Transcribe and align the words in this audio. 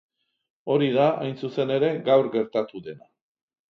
Hori 0.75 0.87
da, 0.95 1.05
hain 1.25 1.37
zuzen 1.43 1.77
ere, 1.79 1.95
gaur 2.11 2.35
gertatu 2.41 2.87
dena. 2.91 3.11